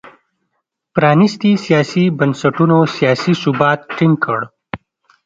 پرانیستو 0.93 1.49
سیاسي 1.65 2.03
بنسټونو 2.19 2.77
سیاسي 2.95 3.33
ثبات 3.41 3.79
ټینګ 3.95 4.15
کړ. 4.25 4.39